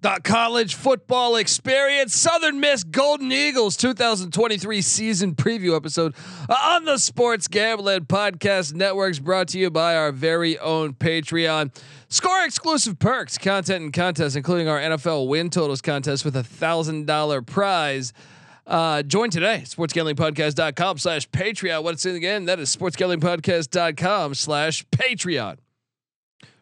[0.00, 6.14] The college football experience, Southern Miss Golden Eagles 2023 season preview episode
[6.48, 11.76] on the Sports Gambling Podcast Networks, brought to you by our very own Patreon.
[12.08, 17.06] Score exclusive perks, content, and contests, including our NFL win totals contest with a thousand
[17.08, 18.12] dollar prize.
[18.68, 21.82] Uh, join today, sportsgamblingpodcast.com slash Patreon.
[21.82, 22.44] What's in again?
[22.44, 25.56] That is sportsgamblingpodcast.com slash Patreon.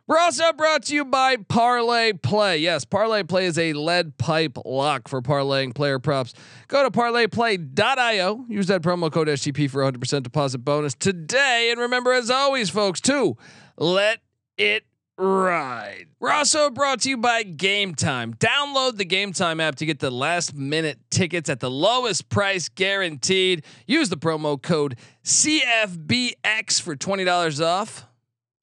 [0.09, 2.59] We're also brought to you by Parlay Play.
[2.59, 6.33] Yes, Parlay Play is a lead pipe lock for parlaying player props.
[6.69, 8.45] Go to parlayplay.io.
[8.49, 11.71] Use that promo code SGP for 100% deposit bonus today.
[11.73, 13.37] And remember, as always, folks, to
[13.77, 14.21] let
[14.57, 14.85] it
[15.19, 16.07] ride.
[16.21, 18.33] We're also brought to you by Game Time.
[18.35, 22.69] Download the Game Time app to get the last minute tickets at the lowest price
[22.69, 23.65] guaranteed.
[23.89, 28.06] Use the promo code CFBX for $20 off.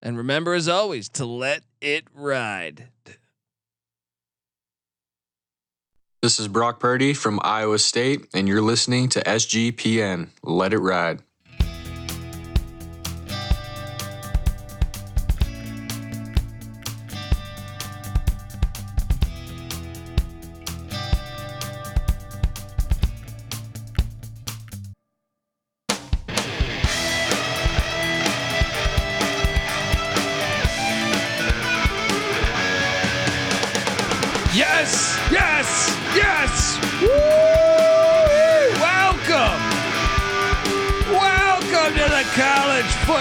[0.06, 2.90] And remember, as always, to let it ride.
[6.22, 10.32] This is Brock Purdy from Iowa State, and you're listening to SGPN.
[10.44, 11.22] Let it ride.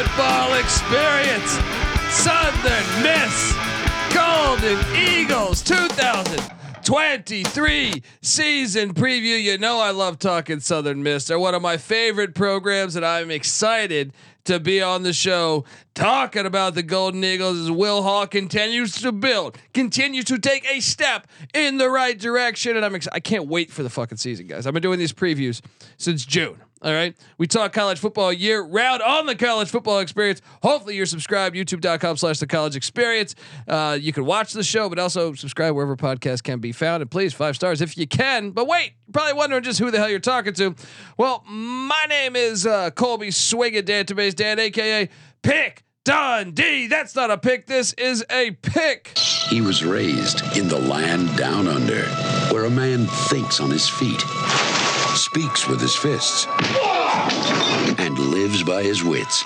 [0.02, 1.52] Football experience.
[2.10, 3.54] Southern Miss
[4.12, 9.40] Golden Eagles 2023 season preview.
[9.40, 11.26] You know, I love talking Southern Miss.
[11.26, 14.12] They're one of my favorite programs, and I'm excited
[14.44, 19.12] to be on the show talking about the Golden Eagles as Will Hall continues to
[19.12, 22.76] build, continues to take a step in the right direction.
[22.76, 24.66] And I'm ex- I can't wait for the fucking season, guys.
[24.66, 25.60] I've been doing these previews
[25.96, 26.56] since June.
[26.82, 27.16] All right.
[27.38, 30.42] We talk college football year round on the college football experience.
[30.62, 33.36] Hopefully you're subscribed, youtube.com slash the college experience.
[33.68, 37.00] Uh, you can watch the show, but also subscribe wherever podcasts can be found.
[37.00, 38.50] And please, five stars if you can.
[38.50, 40.74] But wait, you're probably wondering just who the hell you're talking to.
[41.16, 45.08] Well, my name is uh, Colby Swigga Database Dan, aka
[45.42, 46.88] Pick Dundee.
[46.88, 47.66] That's not a pick.
[47.66, 49.16] This is a pick.
[49.16, 52.02] He was raised in the land down under,
[52.52, 54.20] where a man thinks on his feet,
[55.16, 56.46] speaks with his fists,
[57.98, 59.42] and lives by his wits.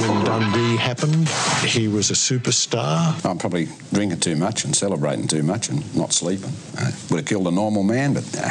[0.00, 1.28] When Dundee happened,
[1.64, 3.24] he was a superstar.
[3.24, 6.52] I'm probably drinking too much and celebrating too much and not sleeping.
[6.78, 8.48] Uh, would have killed a normal man, but nah,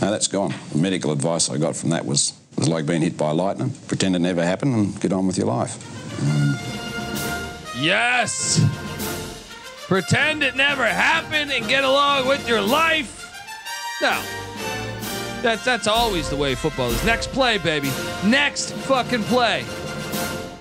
[0.00, 0.54] no, that's gone.
[0.72, 3.72] The medical advice I got from that was was like being hit by lightning.
[3.88, 5.76] Pretend it never happened and get on with your life.
[7.78, 8.60] Yes.
[9.86, 13.16] Pretend it never happened and get along with your life.
[14.02, 14.22] No.
[15.42, 17.04] That's that's always the way football is.
[17.04, 17.90] Next play, baby.
[18.24, 19.60] Next fucking play.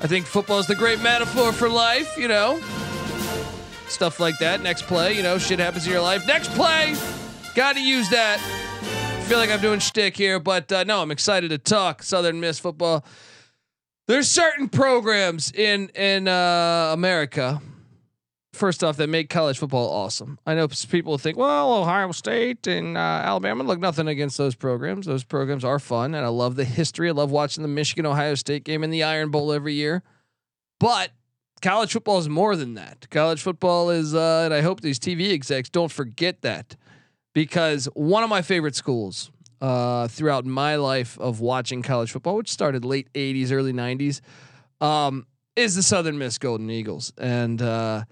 [0.01, 2.61] I think football is the great metaphor for life, you know.
[3.89, 4.61] Stuff like that.
[4.61, 6.25] Next play, you know, shit happens in your life.
[6.25, 6.95] Next play.
[7.55, 8.39] Got to use that.
[9.27, 12.59] feel like I'm doing shtick here, but uh, no, I'm excited to talk Southern Miss
[12.59, 13.03] football.
[14.07, 17.61] There's certain programs in in uh, America.
[18.53, 20.39] First off, that make college football awesome.
[20.45, 23.63] I know people think, well, Ohio State and uh, Alabama.
[23.63, 25.05] Look, nothing against those programs.
[25.05, 27.09] Those programs are fun, and I love the history.
[27.09, 30.01] I love watching the Michigan Ohio State game in the Iron Bowl every year.
[30.79, 31.11] But
[31.61, 33.07] college football is more than that.
[33.11, 36.75] College football is, uh, and I hope these TV execs don't forget that,
[37.35, 39.29] because one of my favorite schools
[39.61, 44.21] uh, throughout my life of watching college football, which started late '80s, early '90s,
[44.81, 48.05] um, is the Southern Miss Golden Eagles, and uh,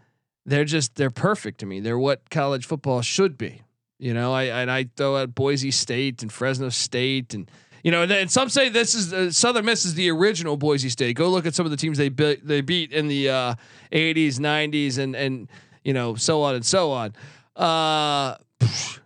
[0.48, 1.82] they're just they're perfect to me.
[1.82, 3.62] They're what college football should be.
[4.00, 7.52] You know, I and I throw out Boise State and Fresno State and
[7.84, 10.90] you know, and, then some say this is uh, Southern Miss is the original Boise
[10.90, 11.16] State.
[11.16, 13.56] Go look at some of the teams they be, they beat in the uh,
[13.92, 15.50] 80s, 90s, and and
[15.84, 17.14] you know so on and so on.
[17.56, 18.36] Uh,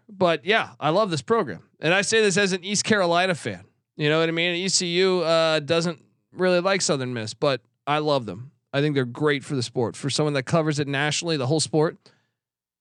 [0.09, 3.65] but yeah, I love this program, and I say this as an East Carolina fan.
[3.97, 4.63] You know what I mean?
[4.65, 8.51] ECU uh, doesn't really like Southern Miss, but I love them.
[8.73, 9.95] I think they're great for the sport.
[9.95, 11.97] For someone that covers it nationally, the whole sport,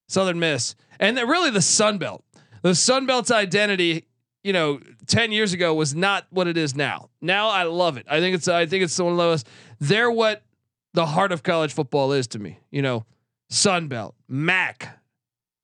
[0.07, 2.23] Southern Miss, and really the Sun Belt.
[2.61, 4.05] The Sun Belt's identity,
[4.43, 7.09] you know, ten years ago was not what it is now.
[7.21, 8.05] Now I love it.
[8.09, 9.43] I think it's I think it's one of those.
[9.79, 10.43] They're what
[10.93, 12.59] the heart of college football is to me.
[12.69, 13.05] You know,
[13.49, 14.87] Sun Belt, MAC,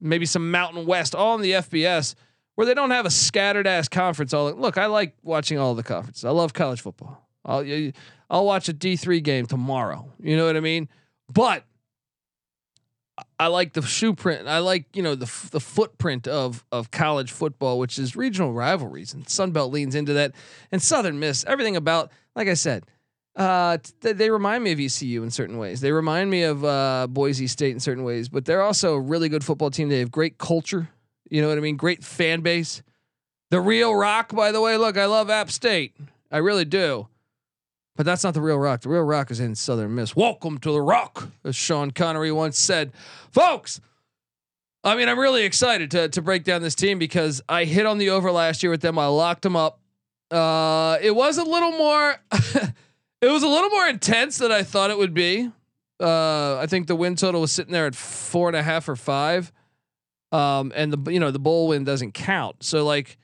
[0.01, 2.15] maybe some Mountain West, all in the FBS,
[2.55, 4.33] where they don't have a scattered ass conference.
[4.33, 6.25] All look, I like watching all the conferences.
[6.25, 7.26] I love college football.
[7.45, 7.91] I'll
[8.29, 10.11] I'll watch a D three game tomorrow.
[10.19, 10.89] You know what I mean?
[11.31, 11.63] But
[13.39, 14.47] I like the shoe print.
[14.47, 19.13] I like you know the the footprint of of college football, which is regional rivalries,
[19.13, 20.33] and Sun Belt leans into that,
[20.71, 21.43] and Southern Miss.
[21.45, 22.85] Everything about, like I said,
[23.35, 25.81] uh, they remind me of ECU in certain ways.
[25.81, 29.29] They remind me of uh, Boise State in certain ways, but they're also a really
[29.29, 29.89] good football team.
[29.89, 30.89] They have great culture.
[31.29, 31.77] You know what I mean?
[31.77, 32.81] Great fan base.
[33.49, 34.77] The real rock, by the way.
[34.77, 35.95] Look, I love App State.
[36.31, 37.07] I really do.
[37.97, 38.81] But that's not the real rock.
[38.81, 40.15] The real rock is in Southern Miss.
[40.15, 42.91] Welcome to the rock, as Sean Connery once said.
[43.31, 43.81] Folks,
[44.83, 47.97] I mean, I'm really excited to, to break down this team because I hit on
[47.97, 48.99] the over last year with them.
[48.99, 49.79] I locked them up.
[50.29, 54.91] Uh, it was a little more, it was a little more intense than I thought
[54.91, 55.51] it would be.
[55.99, 58.95] Uh, I think the win total was sitting there at four and a half or
[58.95, 59.51] five.
[60.31, 62.63] Um, and the, you know, the bowl win doesn't count.
[62.63, 63.17] So like,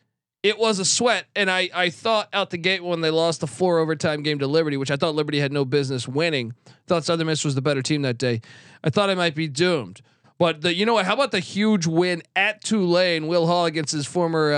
[0.44, 1.26] it was a sweat.
[1.36, 4.48] And I, I thought out the gate when they lost the four overtime game to
[4.48, 6.54] Liberty, which I thought Liberty had no business winning.
[6.86, 8.42] Thought Southern Miss was the better team that day.
[8.84, 10.02] I thought I might be doomed.
[10.38, 11.06] But the, you know what?
[11.06, 13.28] How about the huge win at Tulane?
[13.28, 14.52] Will Hall against his former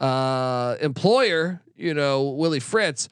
[0.00, 3.08] uh, uh, employer, you know, Willie Fritz.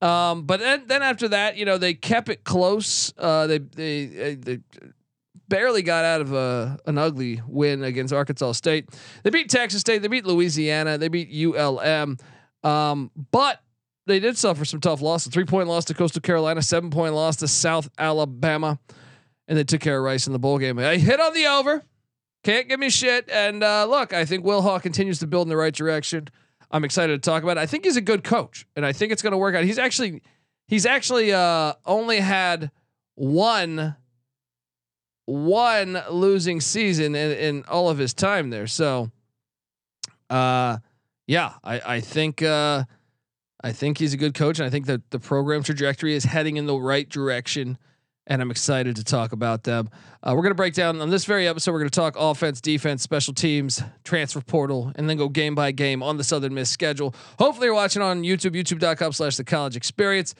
[0.00, 3.12] Um, but then, then after that, you know, they kept it close.
[3.18, 4.58] Uh, they, they, they
[5.48, 8.88] barely got out of a, an ugly win against Arkansas State.
[9.22, 10.02] They beat Texas State.
[10.02, 10.98] They beat Louisiana.
[10.98, 12.18] They beat ULM.
[12.62, 13.60] Um, but
[14.06, 15.32] they did suffer some tough losses.
[15.32, 16.62] Three point loss to Coastal Carolina.
[16.62, 18.78] Seven point loss to South Alabama,
[19.48, 20.78] and they took care of Rice in the bowl game.
[20.78, 21.82] I hit on the over.
[22.44, 23.28] Can't give me shit.
[23.28, 26.28] And uh, look, I think Will Hall continues to build in the right direction.
[26.70, 27.60] I'm excited to talk about it.
[27.60, 29.64] I think he's a good coach, and I think it's going to work out.
[29.64, 30.22] He's actually
[30.66, 32.70] he's actually uh, only had
[33.14, 33.96] one
[35.26, 38.66] one losing season in, in all of his time there.
[38.66, 39.10] So,
[40.30, 40.78] uh,
[41.26, 42.84] yeah, I, I think, uh,
[43.62, 46.56] I think he's a good coach, and I think that the program trajectory is heading
[46.56, 47.78] in the right direction.
[48.28, 49.88] And I'm excited to talk about them.
[50.20, 51.70] Uh, we're going to break down on this very episode.
[51.70, 55.70] We're going to talk offense, defense, special teams, transfer portal, and then go game by
[55.70, 57.14] game on the Southern Miss schedule.
[57.38, 60.34] Hopefully, you're watching on YouTube, youtube.com/slash the College Experience.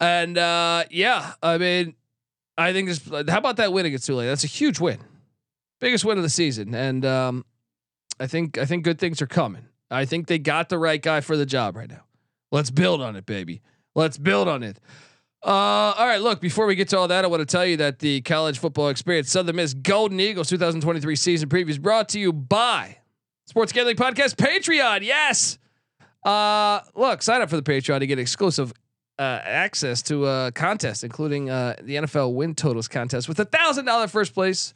[0.00, 1.94] And uh, yeah, I mean,
[2.58, 3.00] I think this.
[3.08, 4.26] How about that win against Tulane?
[4.26, 4.98] That's a huge win,
[5.80, 7.44] biggest win of the season, and um,
[8.18, 9.66] I think I think good things are coming.
[9.90, 12.04] I think they got the right guy for the job right now.
[12.52, 13.62] Let's build on it, baby.
[13.94, 14.78] Let's build on it.
[15.42, 16.40] Uh, all right, look.
[16.40, 18.88] Before we get to all that, I want to tell you that the college football
[18.88, 22.98] experience, Southern Miss Golden Eagles 2023 season previews, brought to you by
[23.46, 25.00] Sports Gambling Podcast Patreon.
[25.02, 25.58] Yes.
[26.22, 28.74] Uh, look, sign up for the Patreon to get exclusive
[29.20, 33.84] uh, access to a contest, including uh, the NFL win totals contest with a thousand
[33.84, 34.72] dollar first place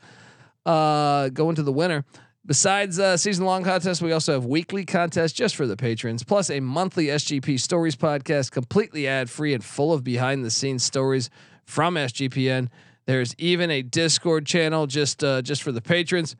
[0.66, 2.04] uh, going to the winner.
[2.44, 6.50] Besides uh, season long contests, we also have weekly contests just for the patrons, plus
[6.50, 11.30] a monthly SGP stories podcast, completely ad free and full of behind the scenes stories
[11.64, 12.68] from SGPN.
[13.06, 16.36] There's even a Discord channel just uh, just for the patrons.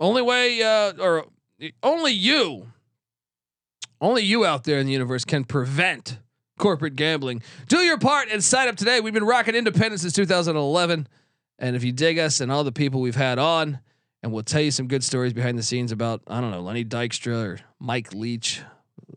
[0.00, 1.26] Only way, uh, or
[1.82, 2.68] only you,
[4.00, 6.16] only you out there in the universe can prevent
[6.58, 7.42] corporate gambling.
[7.68, 9.00] Do your part and sign up today.
[9.00, 11.08] We've been rocking independence since 2011.
[11.58, 13.80] And if you dig us and all the people we've had on,
[14.22, 16.84] and we'll tell you some good stories behind the scenes about, I don't know, Lenny
[16.84, 18.62] Dykstra or Mike Leach,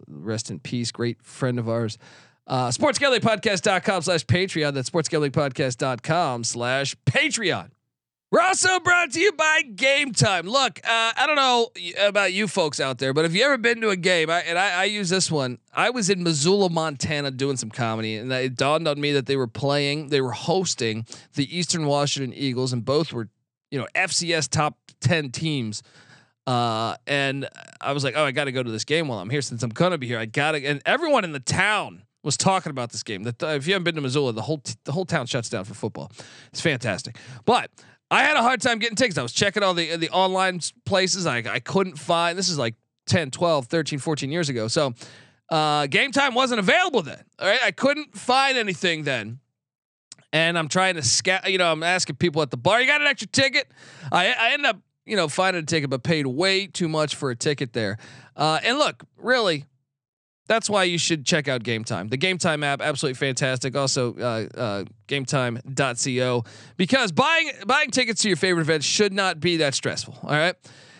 [0.08, 1.98] rest in peace, great friend of ours.
[2.48, 4.74] Uh, sportsgamblingpodcast.com slash Patreon.
[4.74, 7.70] That's sportsgamblingpodcast.com slash Patreon.
[8.32, 10.48] We're also brought to you by Game Time.
[10.48, 11.70] Look, uh, I don't know
[12.00, 14.32] about you folks out there, but if you ever been to a game?
[14.32, 15.60] I, and I, I, use this one.
[15.72, 19.36] I was in Missoula, Montana, doing some comedy, and it dawned on me that they
[19.36, 21.06] were playing, they were hosting
[21.36, 23.30] the Eastern Washington Eagles, and both were,
[23.70, 25.84] you know, FCS top ten teams.
[26.48, 27.48] Uh, and
[27.80, 29.62] I was like, oh, I got to go to this game while I'm here since
[29.62, 30.20] I'm gonna be here.
[30.20, 33.24] I gotta, and everyone in the town was talking about this game.
[33.24, 35.64] That if you haven't been to Missoula, the whole t- the whole town shuts down
[35.64, 36.12] for football.
[36.52, 37.70] It's fantastic, but
[38.12, 39.18] I had a hard time getting tickets.
[39.18, 41.26] I was checking all the the online places.
[41.26, 42.38] I, I couldn't find.
[42.38, 42.76] This is like
[43.08, 44.68] 10, 12, 13, 14 years ago.
[44.68, 44.94] So
[45.50, 47.24] uh, game time wasn't available then.
[47.40, 47.60] All right.
[47.64, 49.40] I couldn't find anything then.
[50.34, 53.00] And I'm trying to scout, you know, I'm asking people at the bar, you got
[53.00, 53.72] an extra ticket?
[54.12, 57.30] I, I end up, you know, finding a ticket, but paid way too much for
[57.32, 57.98] a ticket there.
[58.36, 59.64] Uh, and look, really,
[60.48, 62.08] that's why you should check out Game Time.
[62.08, 63.76] The Game Time app, absolutely fantastic.
[63.76, 66.44] Also, uh, uh, GameTime.co
[66.78, 70.18] because buying buying tickets to your favorite events should not be that stressful.
[70.24, 70.56] All right,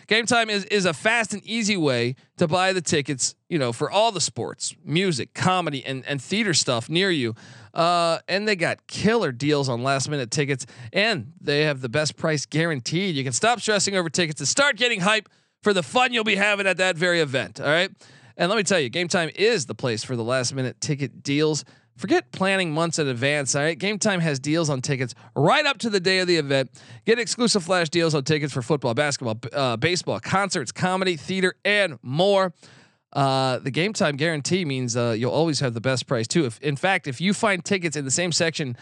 [0.06, 3.34] Game Time is is a fast and easy way to buy the tickets.
[3.48, 7.34] You know, for all the sports, music, comedy, and and theater stuff near you.
[7.72, 12.16] Uh, and they got killer deals on last minute tickets, and they have the best
[12.16, 13.14] price guaranteed.
[13.14, 15.28] You can stop stressing over tickets and start getting hype
[15.62, 17.60] for the fun you'll be having at that very event.
[17.60, 17.90] All right.
[18.36, 21.22] And let me tell you, Game Time is the place for the last minute ticket
[21.22, 21.64] deals.
[21.96, 23.54] Forget planning months in advance.
[23.54, 26.36] All right, Game Time has deals on tickets right up to the day of the
[26.36, 26.70] event.
[27.06, 31.98] Get exclusive flash deals on tickets for football, basketball, uh, baseball, concerts, comedy, theater, and
[32.02, 32.52] more.
[33.14, 36.44] Uh, the game time guarantee means uh, you'll always have the best price too.
[36.44, 38.76] If in fact, if you find tickets in the same section,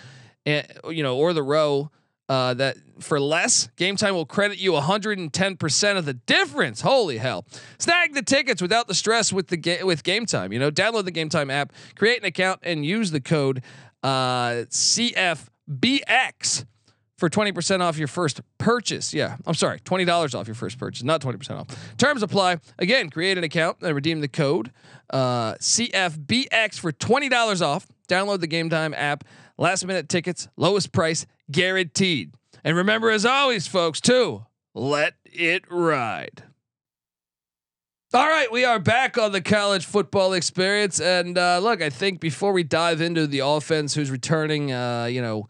[0.44, 1.92] uh, you know, or the row
[2.28, 6.80] uh, that for less, Game Time will credit you 110% of the difference.
[6.80, 7.44] Holy hell!
[7.78, 10.52] Snag the tickets without the stress with the ga- with Game Time.
[10.52, 13.62] You know, download the Game Time app, create an account, and use the code
[14.02, 16.64] uh, CFBX
[17.16, 19.14] for 20% off your first purchase.
[19.14, 21.96] Yeah, I'm sorry, $20 off your first purchase, not 20% off.
[21.96, 22.58] Terms apply.
[22.78, 24.72] Again, create an account and redeem the code
[25.10, 27.86] uh, CFBX for $20 off.
[28.08, 29.24] Download the Game Time app.
[29.56, 32.32] Last minute tickets, lowest price guaranteed.
[32.62, 36.44] And remember, as always, folks, too, let it ride.
[38.14, 41.00] All right, we are back on the college football experience.
[41.00, 45.20] And uh, look, I think before we dive into the offense who's returning, uh, you
[45.20, 45.48] know,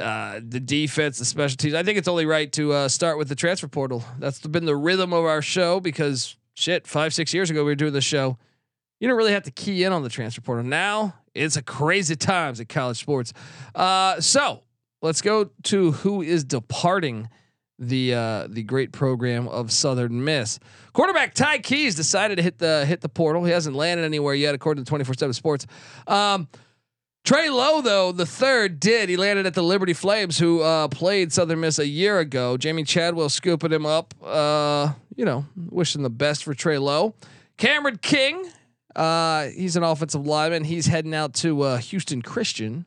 [0.00, 1.74] uh, the defense, the special teams.
[1.74, 4.04] I think it's only right to uh, start with the transfer portal.
[4.18, 7.76] That's been the rhythm of our show because shit, five six years ago we were
[7.76, 8.38] doing the show.
[9.00, 10.64] You don't really have to key in on the transfer portal.
[10.64, 13.32] Now it's a crazy times at college sports.
[13.74, 14.62] Uh, so
[15.02, 17.28] let's go to who is departing
[17.78, 20.58] the uh, the great program of Southern Miss.
[20.92, 23.44] Quarterback Ty Keys decided to hit the hit the portal.
[23.44, 25.66] He hasn't landed anywhere yet, according to Twenty Four Seven Sports.
[26.06, 26.48] Um,
[27.24, 29.08] Trey Lowe, though the third, did.
[29.08, 32.56] He landed at the Liberty Flames, who uh, played Southern Miss a year ago.
[32.56, 34.14] Jamey Chadwell scooping him up.
[34.24, 37.14] Uh, you know, wishing the best for Trey Lowe.
[37.58, 38.48] Cameron King,
[38.96, 40.64] uh, he's an offensive lineman.
[40.64, 42.86] He's heading out to uh, Houston Christian.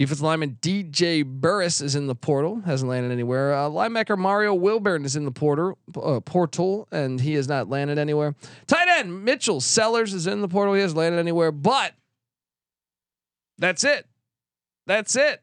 [0.00, 3.52] Defensive lineman DJ Burris is in the portal, hasn't landed anywhere.
[3.52, 7.98] Uh, linebacker Mario Wilburn is in the portal, uh, portal, and he has not landed
[7.98, 8.34] anywhere.
[8.66, 10.72] Tight end Mitchell Sellers is in the portal.
[10.72, 11.92] He hasn't landed anywhere, but
[13.58, 14.06] that's it.
[14.86, 15.42] That's it.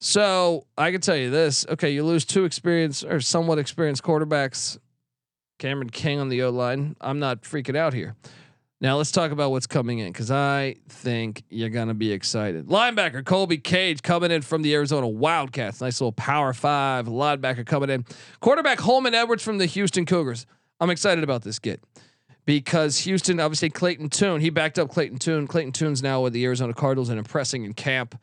[0.00, 1.64] So I can tell you this.
[1.68, 4.78] Okay, you lose two experienced or somewhat experienced quarterbacks.
[5.60, 6.96] Cameron King on the O line.
[7.00, 8.16] I'm not freaking out here.
[8.84, 12.66] Now let's talk about what's coming in because I think you're gonna be excited.
[12.66, 15.80] Linebacker Colby Cage coming in from the Arizona Wildcats.
[15.80, 18.04] Nice little power five linebacker coming in.
[18.40, 20.44] Quarterback Holman Edwards from the Houston Cougars.
[20.80, 21.82] I'm excited about this get
[22.44, 25.46] because Houston, obviously Clayton Tune, he backed up Clayton Tune.
[25.46, 28.20] Clayton Tune's now with the Arizona Cardinals and impressing in camp.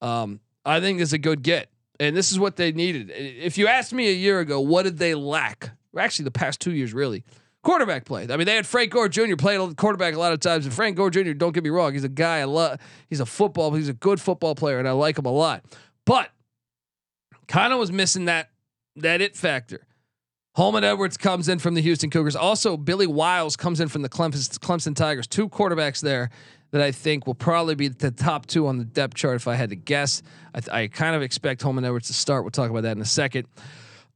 [0.00, 3.10] Um, I think it's a good get, and this is what they needed.
[3.10, 5.70] If you asked me a year ago, what did they lack?
[5.98, 7.24] Actually, the past two years, really,
[7.66, 8.28] quarterback play.
[8.30, 9.34] I mean, they had Frank Gore Jr.
[9.36, 11.32] playing quarterback a lot of times, and Frank Gore Jr.
[11.32, 12.78] Don't get me wrong, he's a guy I love.
[13.10, 15.64] He's a football, he's a good football player, and I like him a lot.
[16.04, 16.30] But
[17.48, 18.50] kind of was missing that
[18.94, 19.84] that it factor.
[20.54, 22.36] Holman Edwards comes in from the Houston Cougars.
[22.36, 25.26] Also, Billy Wiles comes in from the Clemson, Clemson Tigers.
[25.26, 26.30] Two quarterbacks there
[26.70, 29.56] that I think will probably be the top two on the depth chart if I
[29.56, 30.22] had to guess.
[30.54, 32.44] I, I kind of expect Holman Edwards to start.
[32.44, 33.48] We'll talk about that in a second.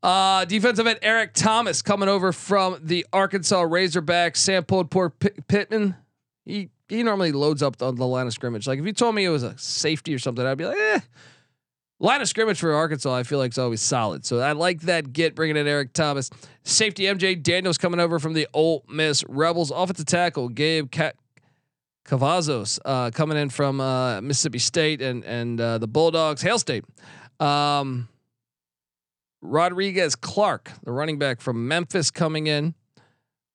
[0.03, 4.39] Uh, defensive end Eric Thomas coming over from the Arkansas Razorbacks.
[4.39, 5.95] Sam pulled poor P- Pittman.
[6.47, 8.67] He he normally loads up on the line of scrimmage.
[8.67, 11.01] Like if you told me it was a safety or something, I'd be like, eh.
[12.03, 14.25] Line of scrimmage for Arkansas, I feel like it's always solid.
[14.25, 16.31] So I like that get bringing in Eric Thomas.
[16.65, 19.71] Safety MJ Daniels coming over from the Ole Miss Rebels.
[19.71, 21.17] Offensive tackle Gabe Cat
[22.07, 26.85] Cavazos uh, coming in from uh, Mississippi State and and uh, the Bulldogs, Hail State.
[27.39, 28.09] Um,
[29.43, 32.75] Rodriguez Clark, the running back from Memphis, coming in,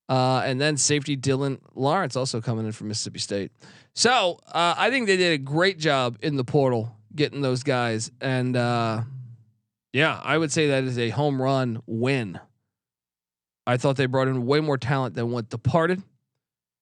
[0.10, 3.52] uh, and then safety Dylan Lawrence also coming in from Mississippi State.
[3.94, 8.12] So uh, I think they did a great job in the portal getting those guys,
[8.20, 9.02] and uh,
[9.94, 12.40] yeah, I would say that is a home run win.
[13.68, 16.04] I thought they brought in way more talent than what departed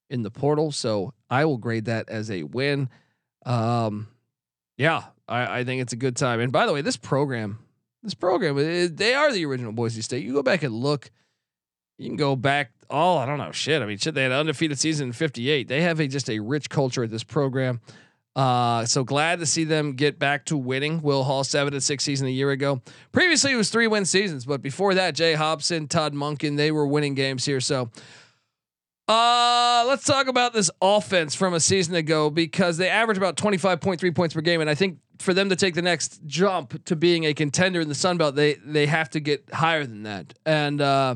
[0.09, 2.89] in the portal, so I will grade that as a win.
[3.45, 4.07] Um,
[4.77, 6.39] yeah, I, I think it's a good time.
[6.39, 7.59] And by the way, this program,
[8.03, 8.55] this program,
[8.95, 10.23] they are the original Boise State.
[10.23, 11.09] You go back and look.
[11.97, 12.71] You can go back.
[12.89, 13.81] Oh, I don't know, shit.
[13.81, 14.13] I mean, shit.
[14.13, 15.67] They had an undefeated season in '58.
[15.67, 17.81] They have a just a rich culture at this program.
[18.35, 21.01] Uh, so glad to see them get back to winning.
[21.01, 22.81] Will Hall seven and six season a year ago.
[23.11, 26.87] Previously, it was three win seasons, but before that, Jay Hopson, Todd Monken, they were
[26.87, 27.59] winning games here.
[27.59, 27.91] So,
[29.07, 33.57] uh, let's talk about this offense from a season ago because they average about twenty
[33.57, 36.25] five point three points per game, and I think for them to take the next
[36.25, 39.85] jump to being a contender in the Sun Belt, they they have to get higher
[39.85, 40.33] than that.
[40.45, 41.15] And uh,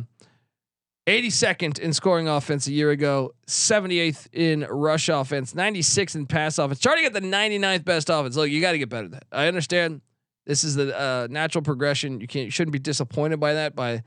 [1.08, 6.80] 82nd in scoring offense a year ago, 78th in rush offense, 96th in pass offense,
[6.80, 8.36] charting at the 99th best offense.
[8.36, 9.26] Look, you got to get better than that.
[9.32, 10.02] I understand
[10.46, 12.20] this is the uh, natural progression.
[12.20, 14.04] You can't, you shouldn't be disappointed by that, by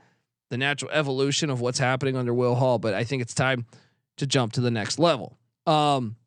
[0.51, 2.77] the natural evolution of what's happening under Will Hall.
[2.77, 3.65] But I think it's time
[4.17, 5.39] to jump to the next level.
[5.65, 6.17] Um,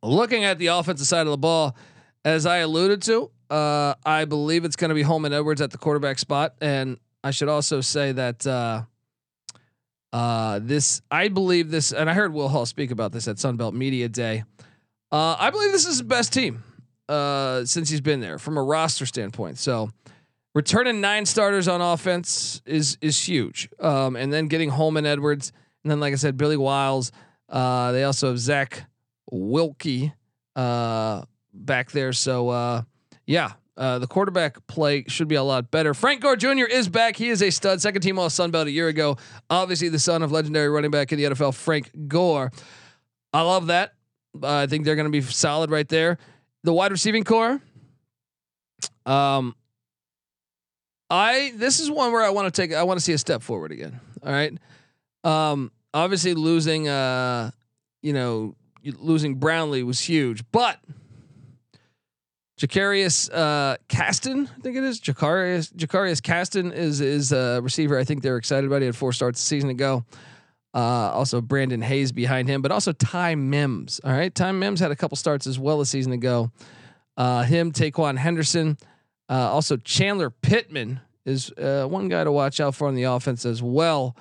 [0.00, 1.76] looking at the offensive side of the ball,
[2.28, 5.78] as I alluded to, uh, I believe it's going to be Holman Edwards at the
[5.78, 8.82] quarterback spot, and I should also say that uh,
[10.12, 13.72] uh, this I believe this, and I heard Will Hall speak about this at Sunbelt
[13.72, 14.44] Media Day.
[15.10, 16.62] Uh, I believe this is the best team
[17.08, 19.56] uh, since he's been there from a roster standpoint.
[19.56, 19.88] So
[20.54, 25.50] returning nine starters on offense is is huge, um, and then getting Holman Edwards,
[25.82, 27.10] and then like I said, Billy Wiles.
[27.48, 28.84] Uh, they also have Zach
[29.30, 30.12] Wilkie
[31.64, 32.12] back there.
[32.12, 32.82] So uh,
[33.26, 35.94] yeah, uh, the quarterback play should be a lot better.
[35.94, 36.64] Frank Gore Jr.
[36.64, 37.16] is back.
[37.16, 39.16] He is a stud, second team All Sun Belt a year ago.
[39.48, 42.50] Obviously, the son of legendary running back in the NFL, Frank Gore.
[43.32, 43.94] I love that.
[44.42, 46.18] Uh, I think they're going to be solid right there.
[46.64, 47.60] The wide receiving core.
[49.06, 49.54] Um,
[51.08, 52.74] I this is one where I want to take.
[52.74, 54.00] I want to see a step forward again.
[54.22, 54.52] All right.
[55.24, 56.88] Um, obviously losing.
[56.88, 57.52] Uh,
[58.02, 60.78] you know, losing Brownlee was huge, but
[62.58, 67.96] Jakarius uh, Caston, I think it is Jakarius Jakarius Caston is is a receiver.
[67.96, 68.80] I think they're excited about.
[68.82, 70.04] He had four starts a season ago.
[70.74, 74.00] Uh, also Brandon Hayes behind him, but also Ty Mims.
[74.04, 76.50] All right, Ty Mims had a couple starts as well a season ago.
[77.16, 78.76] Uh, him, Taquan Henderson,
[79.28, 83.46] uh, also Chandler Pittman is uh, one guy to watch out for on the offense
[83.46, 84.16] as well.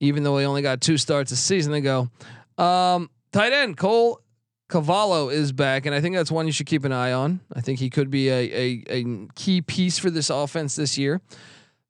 [0.00, 2.10] Even though he only got two starts a season ago,
[2.58, 4.20] um, tight end Cole
[4.68, 7.40] Cavallo is back, and I think that's one you should keep an eye on.
[7.54, 9.04] I think he could be a, a, a
[9.34, 11.20] key piece for this offense this year.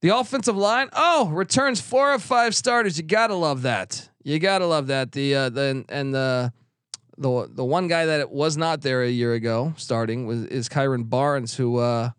[0.03, 2.99] The offensive line, oh, returns four of five starters.
[2.99, 4.11] You gotta love that.
[4.23, 5.13] You gotta love that.
[5.13, 6.53] The uh, the and the
[7.17, 11.09] the the one guy that was not there a year ago starting was is Kyron
[11.09, 12.11] Barnes, who uh,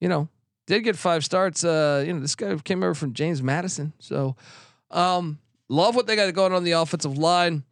[0.00, 0.28] you know
[0.66, 1.62] did get five starts.
[1.62, 4.34] Uh, you know this guy came over from James Madison, so
[4.90, 5.38] um,
[5.68, 7.62] love what they got going on the offensive line.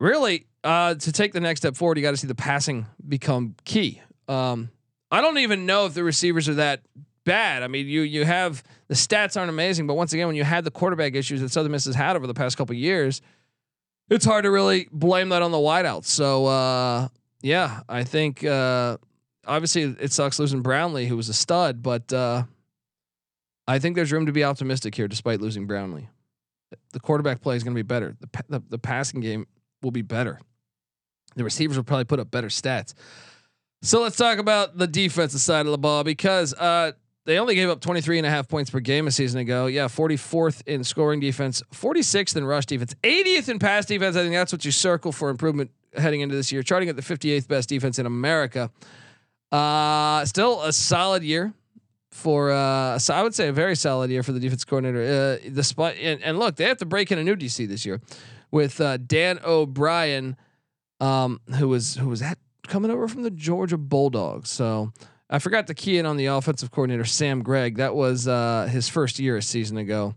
[0.00, 3.54] Really, uh, to take the next step forward, you got to see the passing become
[3.64, 4.00] key.
[4.26, 4.70] Um,
[5.10, 6.82] I don't even know if the receivers are that
[7.24, 7.62] bad.
[7.62, 10.64] I mean, you you have the stats aren't amazing, but once again, when you had
[10.64, 13.20] the quarterback issues that Southern Miss has had over the past couple years,
[14.10, 16.06] it's hard to really blame that on the wideouts.
[16.06, 17.08] So uh,
[17.42, 18.98] yeah, I think uh,
[19.46, 22.44] obviously it sucks losing Brownlee, who was a stud, but uh,
[23.66, 26.08] I think there's room to be optimistic here, despite losing Brownlee.
[26.92, 28.16] The quarterback play is going to be better.
[28.20, 29.46] The, the the passing game
[29.82, 30.40] will be better.
[31.38, 32.94] The receivers will probably put up better stats.
[33.80, 36.92] So let's talk about the defensive side of the ball because uh,
[37.26, 39.66] they only gave up 23 and a half points per game a season ago.
[39.66, 44.16] Yeah, 44th in scoring defense, 46th in rush defense, 80th in pass defense.
[44.16, 46.62] I think that's what you circle for improvement heading into this year.
[46.62, 48.70] Charting at the 58th best defense in America.
[49.52, 51.52] Uh, still a solid year
[52.10, 55.38] for uh, so I would say a very solid year for the defense coordinator.
[55.44, 58.00] Uh, despite and, and look, they have to break in a new DC this year
[58.50, 60.36] with uh, Dan O'Brien
[61.00, 64.50] um, who was who was that coming over from the Georgia Bulldogs.
[64.50, 64.92] So
[65.30, 67.76] I forgot to key in on the offensive coordinator Sam Gregg.
[67.76, 70.14] That was uh, his first year a season ago,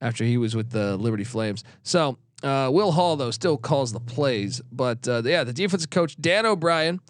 [0.00, 1.64] after he was with the Liberty Flames.
[1.82, 6.16] So uh, Will Hall though still calls the plays, but uh, yeah, the defensive coach
[6.20, 7.00] Dan O'Brien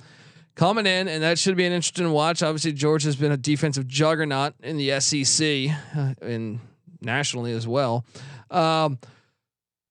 [0.55, 2.43] coming in, and that should be an interesting watch.
[2.43, 6.61] Obviously, Georgia has been a defensive juggernaut in the SEC uh, and
[7.01, 8.05] nationally as well.
[8.51, 8.99] Um,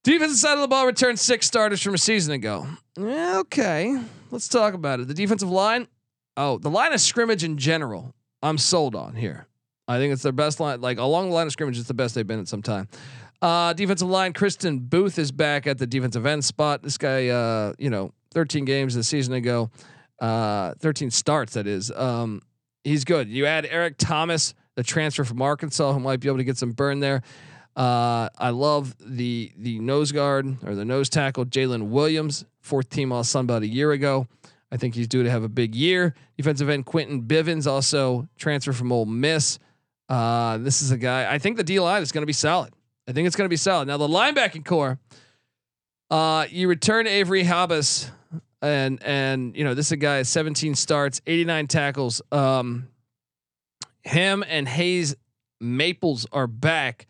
[0.06, 2.68] Defensive side of the ball returned six starters from a season ago.
[2.96, 5.08] Okay, let's talk about it.
[5.08, 5.88] The defensive line.
[6.38, 8.14] Oh, the line of scrimmage in general.
[8.44, 9.48] I'm sold on here.
[9.88, 10.80] I think it's their best line.
[10.80, 12.88] Like along the line of scrimmage, it's the best they've been in some time.
[13.42, 14.32] Uh, defensive line.
[14.34, 16.84] Kristin Booth is back at the defensive end spot.
[16.84, 19.72] This guy, uh, you know, 13 games a season ago,
[20.22, 21.54] uh, 13 starts.
[21.54, 21.90] That is.
[21.90, 22.44] Um,
[22.84, 23.28] he's good.
[23.28, 26.74] You add Eric Thomas, the transfer from Arkansas, who might be able to get some
[26.74, 27.24] burn there.
[27.76, 33.12] Uh, I love the the nose guard or the nose tackle, Jalen Williams, fourth team
[33.12, 34.28] All Sun Belt a year ago.
[34.72, 36.16] I think he's due to have a big year.
[36.38, 39.60] Defensive end Quentin Bivens also transfer from Ole Miss.
[40.08, 41.32] Uh, this is a guy.
[41.32, 42.74] I think the D line is going to be solid.
[43.08, 43.88] I think it's going to be solid.
[43.88, 45.00] Now the linebacking core.
[46.10, 48.10] Uh, you return Averie Habas,
[48.62, 52.22] and and you know this is a guy 17 starts, 89 tackles.
[52.32, 52.88] Um,
[54.04, 55.16] him and Hayes
[55.60, 57.08] Maples are back.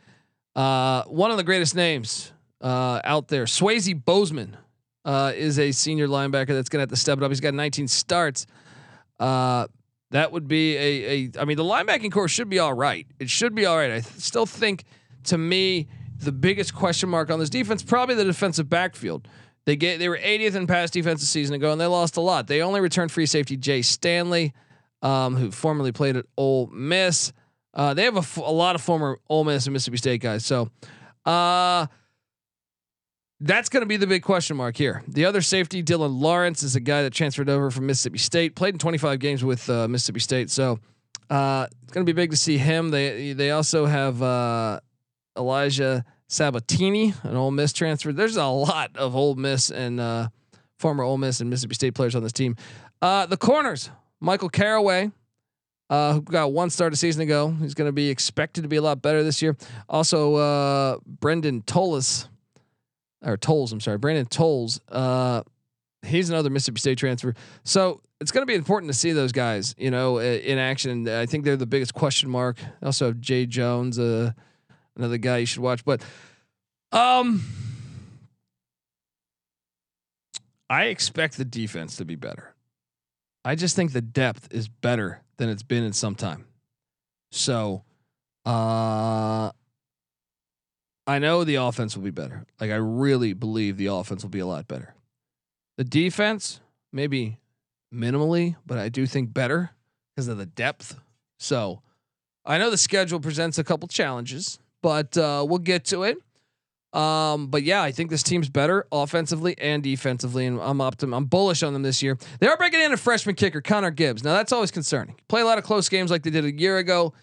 [0.56, 4.58] Uh, one of the greatest names uh, out there, Swayze Bozeman,
[5.04, 7.30] uh, is a senior linebacker that's going to have to step it up.
[7.30, 8.48] He's got 19 starts.
[9.20, 9.68] Uh,
[10.12, 11.32] that would be a, a.
[11.42, 13.06] I mean, the linebacking core should be all right.
[13.20, 13.92] It should be all right.
[13.92, 14.84] I th- still think,
[15.26, 15.88] to me,
[16.20, 19.28] the biggest question mark on this defense probably the defensive backfield.
[19.66, 22.22] They get they were 80th in pass defense a season ago, and they lost a
[22.22, 22.48] lot.
[22.48, 24.54] They only returned free safety Jay Stanley,
[25.02, 27.34] um, who formerly played at Ole Miss.
[27.76, 30.46] Uh, they have a, a lot of former Ole Miss and Mississippi State guys.
[30.46, 30.70] So,
[31.26, 31.88] uh,
[33.42, 35.04] that's going to be the big question mark here.
[35.08, 38.76] The other safety, Dylan Lawrence, is a guy that transferred over from Mississippi State, played
[38.76, 40.50] in 25 games with uh, Mississippi State.
[40.50, 40.80] So
[41.30, 42.92] uh, it's going to be big to see him.
[42.92, 44.80] They they also have uh,
[45.38, 48.14] Elijah Sabatini, an Ole Miss transfer.
[48.14, 50.30] There's a lot of Ole Miss and uh,
[50.80, 52.56] former Ole Miss and Mississippi State players on this team.
[53.02, 55.12] Uh, the corners, Michael Caraway,
[55.90, 57.50] uh, who got one start a season ago.
[57.62, 59.56] He's going to be expected to be a lot better this year.
[59.88, 62.28] Also, uh, Brendan Tolles,
[63.24, 64.80] or Tolles, I'm sorry, Brandon Tolles.
[64.90, 65.44] Uh,
[66.06, 67.34] he's another Mississippi State transfer.
[67.64, 71.08] So it's going to be important to see those guys, you know, in action.
[71.08, 72.58] I think they're the biggest question mark.
[72.82, 74.32] Also Jay Jones, uh,
[74.96, 75.84] another guy you should watch.
[75.86, 76.02] But
[76.92, 77.44] um,
[80.70, 82.54] I expect the defense to be better.
[83.44, 86.46] I just think the depth is better than it's been in some time.
[87.32, 87.84] So,
[88.46, 89.52] uh,
[91.08, 92.46] I know the offense will be better.
[92.60, 94.96] Like I really believe the offense will be a lot better.
[95.78, 97.40] The defense, maybe
[97.94, 99.72] minimally, but I do think better
[100.16, 101.00] because of the depth.
[101.38, 101.82] So
[102.46, 106.18] I know the schedule presents a couple challenges, but uh, we'll get to it.
[106.96, 111.26] Um, but yeah, I think this team's better offensively and defensively, and I'm optim- I'm
[111.26, 112.18] bullish on them this year.
[112.40, 114.24] They are breaking in a freshman kicker, Connor Gibbs.
[114.24, 115.16] Now that's always concerning.
[115.28, 117.14] Play a lot of close games like they did a year ago.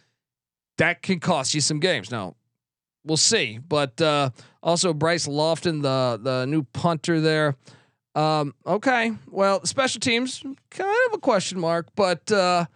[0.77, 2.11] That can cost you some games.
[2.11, 2.37] Now,
[3.05, 3.59] we'll see.
[3.67, 4.31] But uh,
[4.63, 7.57] also Bryce Lofton, the the new punter there.
[8.15, 12.67] Um, okay, well, special teams kind of a question mark, but uh,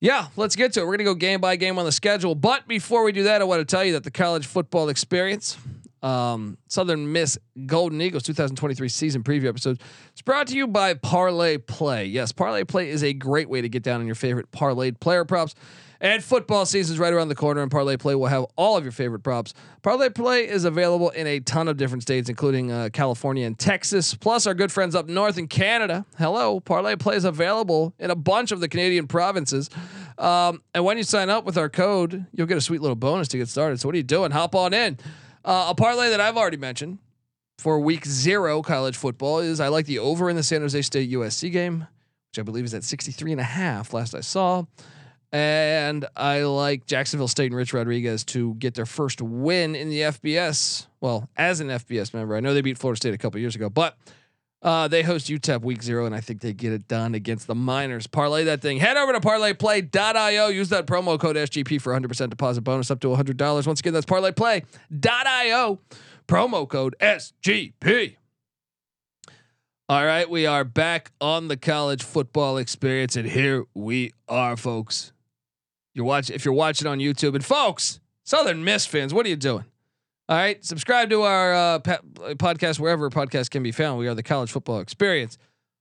[0.00, 0.86] yeah, let's get to it.
[0.86, 2.36] We're gonna go game by game on the schedule.
[2.36, 5.58] But before we do that, I want to tell you that the college football experience
[6.02, 9.80] um, Southern Miss Golden Eagles 2023 season preview episode.
[10.12, 12.06] It's brought to you by Parlay Play.
[12.06, 15.24] Yes, Parlay Play is a great way to get down on your favorite parlayed player
[15.24, 15.54] props.
[16.02, 18.82] And football season is right around the corner, and Parlay Play will have all of
[18.82, 19.54] your favorite props.
[19.82, 24.12] Parlay Play is available in a ton of different states, including uh, California and Texas,
[24.12, 26.04] plus our good friends up north in Canada.
[26.18, 29.70] Hello, Parlay Play is available in a bunch of the Canadian provinces.
[30.18, 33.28] Um, and when you sign up with our code, you'll get a sweet little bonus
[33.28, 33.78] to get started.
[33.78, 34.32] So, what are you doing?
[34.32, 34.98] Hop on in.
[35.44, 36.98] Uh, a parlay that I've already mentioned
[37.58, 41.10] for week zero college football is I like the over in the San Jose State
[41.10, 41.86] USC game,
[42.30, 44.64] which I believe is at 63 and a half last I saw.
[45.32, 50.00] And I like Jacksonville State and Rich Rodriguez to get their first win in the
[50.00, 50.86] FBS.
[51.00, 53.70] Well, as an FBS member, I know they beat Florida State a couple years ago,
[53.70, 53.96] but
[54.62, 57.54] uh, they host UTEP week zero, and I think they get it done against the
[57.54, 58.06] Miners.
[58.06, 58.78] Parlay that thing.
[58.78, 60.48] Head over to parlayplay.io.
[60.48, 63.66] Use that promo code SGP for 100% deposit bonus up to $100.
[63.66, 65.80] Once again, that's parlayplay.io.
[66.28, 68.16] Promo code SGP.
[69.88, 75.12] All right, we are back on the college football experience, and here we are, folks.
[75.92, 79.36] You're watching if you're watching on YouTube, and folks, Southern Miss fans, what are you
[79.36, 79.64] doing?
[80.32, 83.98] All right, subscribe to our uh, podcast wherever podcast can be found.
[83.98, 85.36] We are the College Football Experience.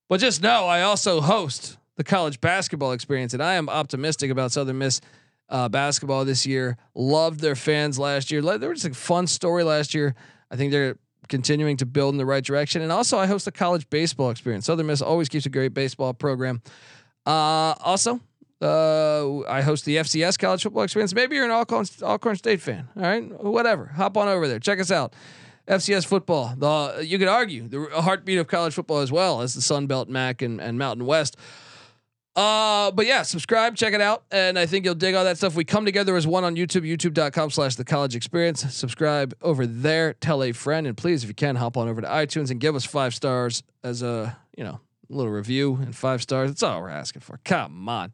[0.10, 4.52] But just know, I also host the College Basketball Experience, and I am optimistic about
[4.52, 5.00] Southern Miss
[5.48, 6.76] uh, basketball this year.
[6.94, 8.42] Loved their fans last year.
[8.42, 10.16] There was a fun story last year.
[10.52, 10.98] I think they're
[11.30, 12.82] continuing to build in the right direction.
[12.82, 14.66] And also, I host the College Baseball Experience.
[14.66, 16.62] Southern Miss always keeps a great baseball program.
[17.26, 18.20] Uh, also,
[18.62, 21.14] uh, I host the FCS College Football Experience.
[21.14, 22.88] Maybe you're an Alcorn, Alcorn State fan.
[22.96, 23.88] All right, whatever.
[23.88, 24.60] Hop on over there.
[24.60, 25.14] Check us out.
[25.68, 26.54] FCS football.
[26.58, 30.10] The you could argue the heartbeat of college football as well as the Sun Belt,
[30.10, 31.38] MAC, and, and Mountain West.
[32.36, 35.54] Uh, but yeah, subscribe, check it out, and I think you'll dig all that stuff.
[35.54, 38.74] We come together as one on YouTube, youtube.com/slash the college experience.
[38.74, 42.08] Subscribe over there, tell a friend, and please, if you can, hop on over to
[42.08, 46.52] iTunes and give us five stars as a you know little review and five stars.
[46.52, 47.40] That's all we're asking for.
[47.44, 48.14] Come on.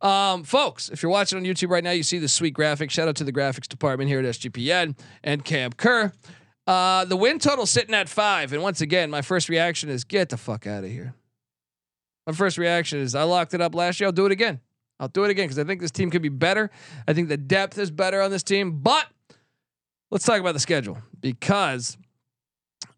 [0.00, 2.90] Um, folks, if you're watching on YouTube right now, you see the sweet graphic.
[2.90, 6.12] Shout out to the graphics department here at SGPN and Cam Kerr.
[6.66, 8.52] Uh, the win total sitting at five.
[8.52, 11.14] And once again, my first reaction is get the fuck out of here.
[12.26, 14.06] My first reaction is I locked it up last year.
[14.06, 14.60] I'll do it again.
[15.00, 16.70] I'll do it again because I think this team could be better.
[17.06, 18.80] I think the depth is better on this team.
[18.80, 19.06] But
[20.10, 21.96] let's talk about the schedule because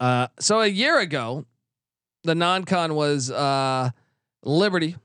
[0.00, 1.46] uh, so a year ago,
[2.24, 3.90] the non-con was uh,
[4.42, 4.96] Liberty,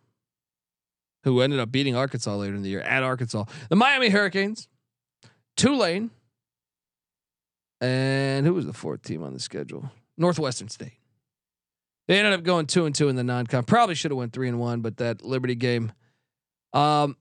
[1.25, 3.43] who ended up beating Arkansas later in the year at Arkansas.
[3.69, 4.69] The Miami Hurricanes,
[5.57, 6.11] Tulane,
[7.81, 9.91] and who was the fourth team on the schedule?
[10.17, 10.99] Northwestern State.
[12.07, 13.63] They ended up going two and two in the non-con.
[13.63, 15.91] Probably should have went three and one, but that Liberty game.
[16.73, 17.17] Um,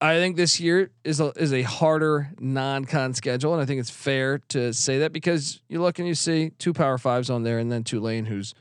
[0.00, 3.90] I think this year is a is a harder non-con schedule, and I think it's
[3.90, 7.60] fair to say that because you look and you see two Power Fives on there,
[7.60, 8.52] and then Tulane, who's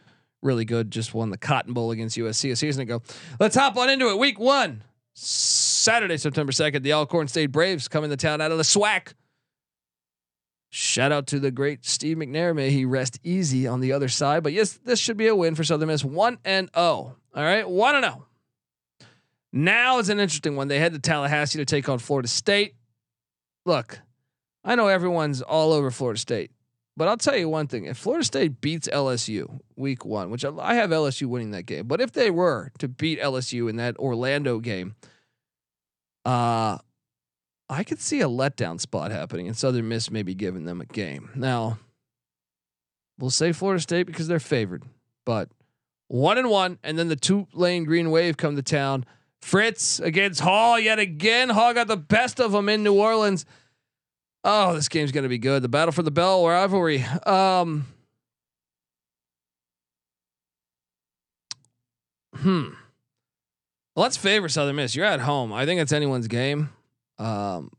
[0.41, 0.91] really good.
[0.91, 3.01] Just won the Cotton Bowl against USC a season ago.
[3.39, 4.17] Let's hop on into it.
[4.17, 8.63] Week one, Saturday, September 2nd, the Alcorn State Braves coming to town out of the
[8.63, 9.13] SWAC.
[10.73, 12.55] Shout out to the great Steve McNair.
[12.55, 14.41] May he rest easy on the other side.
[14.41, 16.03] But yes, this should be a win for Southern Miss.
[16.03, 17.17] One and zero.
[17.35, 18.25] All right, one and zero.
[19.51, 20.69] Now is an interesting one.
[20.69, 22.75] They head to Tallahassee to take on Florida State.
[23.65, 23.99] Look,
[24.63, 26.51] I know everyone's all over Florida State,
[26.97, 30.75] but I'll tell you one thing: if Florida State beats LSU week one, which I
[30.75, 34.59] have LSU winning that game, but if they were to beat LSU in that Orlando
[34.59, 34.95] game,
[36.25, 36.77] uh
[37.71, 41.29] I could see a letdown spot happening and Southern Miss maybe giving them a game.
[41.35, 41.79] Now,
[43.17, 44.83] we'll say Florida State because they're favored,
[45.25, 45.47] but
[46.09, 49.05] one and one, and then the Tulane Green Wave come to town.
[49.41, 51.49] Fritz against Hall yet again.
[51.49, 53.45] Hall got the best of them in New Orleans.
[54.43, 55.61] Oh, this game's gonna be good.
[55.61, 57.03] The battle for the bell rivalry.
[57.25, 57.85] Um,
[62.35, 62.69] hmm.
[63.95, 64.95] let's favor Southern Miss.
[64.95, 65.53] You're at home.
[65.53, 66.69] I think it's anyone's game.
[67.19, 67.71] Um,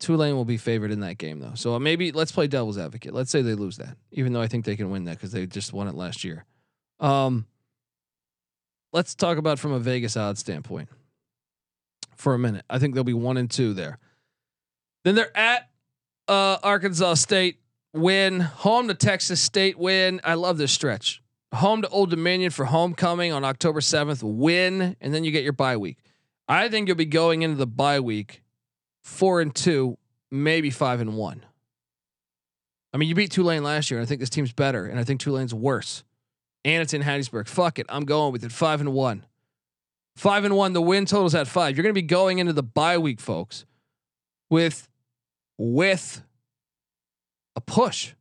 [0.00, 1.54] Tulane will be favored in that game though.
[1.54, 3.12] So maybe let's play devil's advocate.
[3.12, 5.46] Let's say they lose that, even though I think they can win that because they
[5.46, 6.44] just won it last year.
[7.00, 7.46] Um,
[8.92, 10.88] let's talk about from a Vegas odds standpoint
[12.16, 12.64] for a minute.
[12.70, 13.98] I think they'll be one and two there.
[15.08, 15.70] Then they're at
[16.28, 17.60] uh, Arkansas State
[17.94, 20.20] win, home to Texas State win.
[20.22, 21.22] I love this stretch.
[21.54, 25.54] Home to Old Dominion for homecoming on October 7th, win, and then you get your
[25.54, 25.96] bye week.
[26.46, 28.42] I think you'll be going into the bye week
[29.02, 29.96] four and two,
[30.30, 31.42] maybe five and one.
[32.92, 35.04] I mean, you beat Tulane last year, and I think this team's better, and I
[35.04, 36.04] think Tulane's worse.
[36.66, 37.48] And it's in Hattiesburg.
[37.48, 38.52] Fuck it, I'm going with it.
[38.52, 39.24] Five and one.
[40.16, 40.74] Five and one.
[40.74, 41.78] The win total's at five.
[41.78, 43.64] You're going to be going into the bye week, folks,
[44.50, 44.87] with
[45.58, 46.22] with
[47.56, 48.14] a push.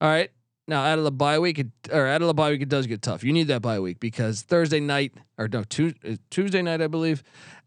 [0.00, 0.30] All right.
[0.66, 2.86] Now, out of the bye week, it, or out of the bye week, it does
[2.86, 3.24] get tough.
[3.24, 6.88] You need that bye week because Thursday night, or no, Tuesday, uh, Tuesday night, I
[6.88, 7.22] believe,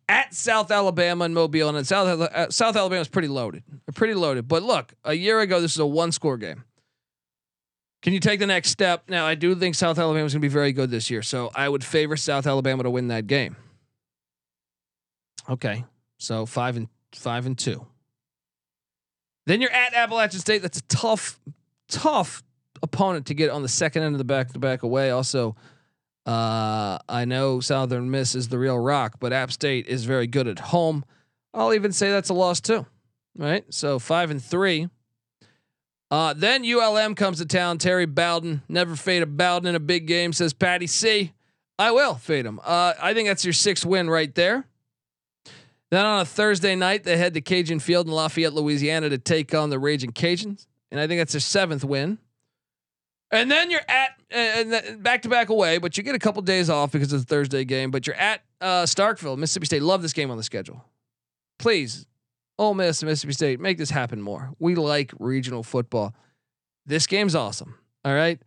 [0.07, 3.63] at South Alabama and Mobile, and South uh, South Alabama is pretty loaded.
[3.95, 4.47] Pretty loaded.
[4.47, 6.63] But look, a year ago, this is a one score game.
[8.03, 9.09] Can you take the next step?
[9.09, 11.51] Now, I do think South Alabama is going to be very good this year, so
[11.55, 13.55] I would favor South Alabama to win that game.
[15.49, 15.85] Okay,
[16.19, 17.85] so five and five and two.
[19.45, 20.61] Then you're at Appalachian State.
[20.61, 21.39] That's a tough,
[21.87, 22.43] tough
[22.83, 25.11] opponent to get on the second end of the back to back away.
[25.11, 25.55] Also,
[26.25, 30.47] uh, I know Southern Miss is the real rock, but App State is very good
[30.47, 31.03] at home.
[31.53, 32.85] I'll even say that's a loss too.
[33.37, 34.89] Right, so five and three.
[36.11, 37.77] Uh, then ULM comes to town.
[37.77, 41.31] Terry Bowden, never fade a Bowden in a big game, says Patty C.
[41.79, 42.59] I will fade him.
[42.63, 44.67] Uh, I think that's your sixth win right there.
[45.91, 49.53] Then on a Thursday night, they head to Cajun Field in Lafayette, Louisiana to take
[49.53, 50.65] on the Raging Cajuns.
[50.89, 52.17] And I think that's their seventh win.
[53.29, 56.91] And then you're at back to back away, but you get a couple days off
[56.91, 57.91] because it's a Thursday game.
[57.91, 59.81] But you're at uh, Starkville, Mississippi State.
[59.81, 60.83] Love this game on the schedule.
[61.59, 62.05] Please,
[62.57, 64.51] Ole Miss, Mississippi State, make this happen more.
[64.59, 66.13] We like regional football.
[66.85, 67.75] This game's awesome.
[68.03, 68.41] All right.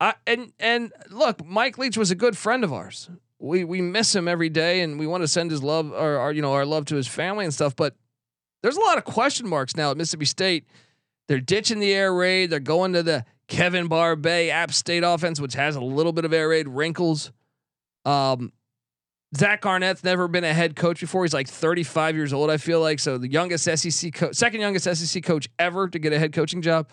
[0.00, 3.08] I, and and look, Mike Leach was a good friend of ours.
[3.42, 6.32] We we miss him every day, and we want to send his love or our,
[6.32, 7.74] you know our love to his family and stuff.
[7.74, 7.96] But
[8.62, 10.66] there's a lot of question marks now at Mississippi State.
[11.26, 12.50] They're ditching the air raid.
[12.50, 16.32] They're going to the Kevin Barbay App State offense, which has a little bit of
[16.32, 17.32] air raid wrinkles.
[18.04, 18.52] Um,
[19.36, 21.24] Zach Arnett's never been a head coach before.
[21.24, 23.00] He's like 35 years old, I feel like.
[23.00, 26.62] So the youngest SEC coach, second youngest SEC coach ever to get a head coaching
[26.62, 26.88] job.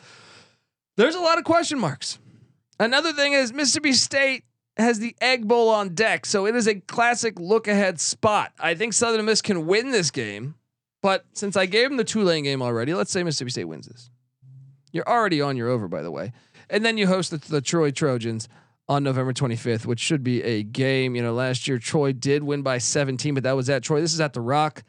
[0.97, 2.17] There's a lot of question marks.
[2.79, 4.43] Another thing is Mississippi State
[4.79, 8.53] has the Egg Bowl on deck, so it is a classic look ahead spot.
[8.59, 10.55] I think Southern Miss can win this game,
[11.01, 14.09] but since I gave them the Tulane game already, let's say Mississippi State wins this.
[14.91, 16.31] You're already on your over, by the way.
[16.69, 18.47] And then you host the, the Troy Trojans
[18.87, 21.15] on November 25th, which should be a game.
[21.15, 24.01] You know, last year Troy did win by 17, but that was at Troy.
[24.01, 24.83] This is at the Rock.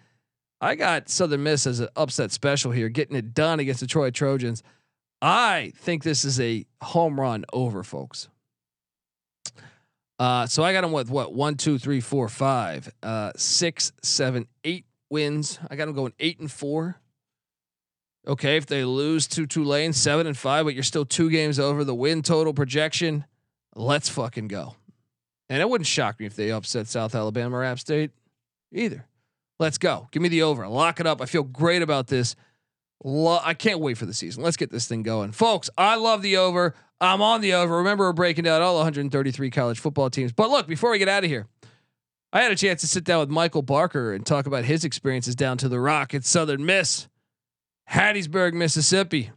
[0.60, 4.10] I got Southern Miss as an upset special here, getting it done against the Troy
[4.10, 4.62] Trojans.
[5.22, 8.28] I think this is a home run over, folks.
[10.20, 14.46] Uh, so I got them with what one, two, three, four, five, uh, six, seven,
[14.64, 15.58] eight wins.
[15.70, 17.00] I got them going eight and four.
[18.28, 21.84] Okay, if they lose to Tulane, seven and five, but you're still two games over
[21.84, 23.24] the win total projection,
[23.74, 24.76] let's fucking go.
[25.48, 28.10] And it wouldn't shock me if they upset South Alabama or App State
[28.72, 29.06] either.
[29.58, 30.08] Let's go.
[30.10, 30.68] Give me the over.
[30.68, 31.22] Lock it up.
[31.22, 32.36] I feel great about this.
[33.02, 34.42] Lo- I can't wait for the season.
[34.42, 35.32] Let's get this thing going.
[35.32, 36.74] Folks, I love the over.
[37.00, 37.78] I'm on the over.
[37.78, 40.32] Remember, we're breaking down all 133 college football teams.
[40.32, 41.46] But look, before we get out of here,
[42.32, 45.34] I had a chance to sit down with Michael Barker and talk about his experiences
[45.34, 47.08] down to the Rock at Southern Miss.
[47.90, 49.32] Hattiesburg, Mississippi.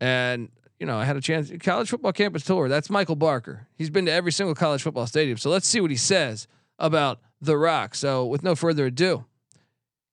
[0.00, 2.68] And, you know, I had a chance college football campus tour.
[2.68, 3.66] That's Michael Barker.
[3.76, 5.36] He's been to every single college football stadium.
[5.36, 6.46] So let's see what he says
[6.78, 7.94] about The Rock.
[7.94, 9.24] So, with no further ado,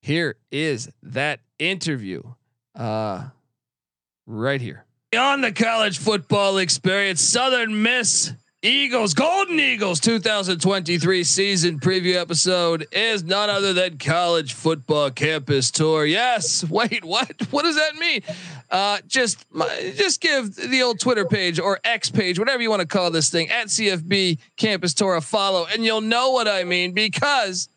[0.02, 2.24] Here is that interview,
[2.76, 3.30] uh,
[4.26, 4.86] right here
[5.16, 7.22] on the college football experience.
[7.22, 15.12] Southern Miss Eagles, Golden Eagles 2023 season preview episode is none other than college football
[15.12, 16.06] campus tour.
[16.06, 16.64] Yes.
[16.70, 17.32] Wait, what?
[17.52, 18.22] What does that mean?
[18.72, 19.46] Uh, just,
[19.96, 23.30] just give the old Twitter page or X page, whatever you want to call this
[23.30, 27.70] thing at CFB campus tour a follow and you'll know what I mean because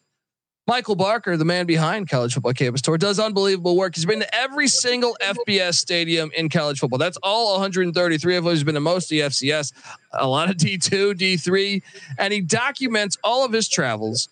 [0.69, 3.95] Michael Barker, the man behind College Football Campus Tour, does unbelievable work.
[3.95, 6.99] He's been to every single FBS stadium in college football.
[6.99, 8.53] That's all 133 of them.
[8.53, 9.73] He's been to most of the FCS,
[10.13, 11.83] a lot of D2, D3,
[12.19, 14.29] and he documents all of his travels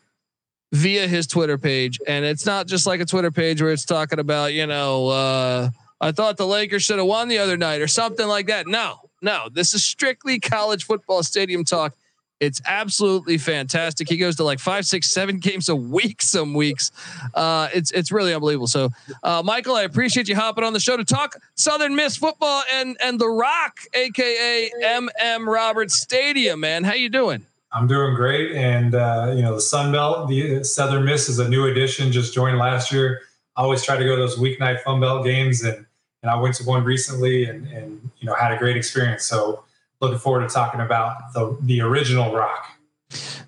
[0.73, 2.01] via his Twitter page.
[2.09, 5.71] And it's not just like a Twitter page where it's talking about, you know, uh,
[6.01, 8.67] I thought the Lakers should have won the other night or something like that.
[8.67, 11.95] No, no, this is strictly college football stadium talk.
[12.41, 14.09] It's absolutely fantastic.
[14.09, 16.91] He goes to like five, six, seven games a week some weeks.
[17.33, 18.67] Uh, it's it's really unbelievable.
[18.67, 18.91] So,
[19.23, 22.97] uh, Michael, I appreciate you hopping on the show to talk Southern Miss football and
[23.01, 26.61] and the Rock, aka MM Roberts Stadium.
[26.61, 27.47] Man, how you doing?
[27.73, 31.49] I'm doing great, and uh, you know the Sun Belt, the Southern Miss is a
[31.49, 32.13] new addition.
[32.13, 33.23] Just joined last year.
[33.57, 35.87] I always try to go to those weeknight Fun Belt games, and
[36.23, 39.25] and I went to one recently, and and you know had a great experience.
[39.25, 39.65] So
[40.05, 42.69] looking forward to talking about the the original rock.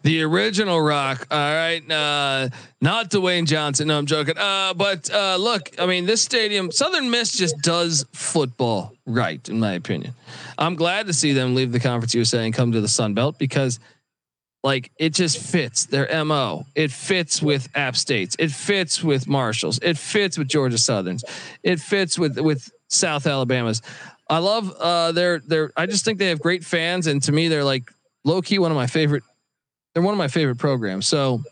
[0.02, 1.26] The original rock.
[1.32, 1.90] All right.
[1.90, 2.48] Uh,
[2.80, 3.88] not Dwayne Johnson.
[3.88, 4.38] No, I'm joking.
[4.38, 9.58] Uh, but uh, look, I mean, this stadium, Southern Miss just does football right, in
[9.58, 10.14] my opinion.
[10.58, 13.36] I'm glad to see them leave the Conference USA and come to the Sun Belt
[13.36, 13.80] because,
[14.62, 16.66] like, it just fits their MO.
[16.76, 18.36] It fits with App States.
[18.38, 19.80] It fits with Marshalls.
[19.82, 21.24] It fits with Georgia Southerns.
[21.64, 23.82] It fits with with South Alabama's.
[24.28, 27.48] I love uh they're they're I just think they have great fans and to me
[27.48, 27.92] they're like
[28.24, 29.22] low key one of my favorite
[29.94, 31.06] they're one of my favorite programs.
[31.06, 31.42] So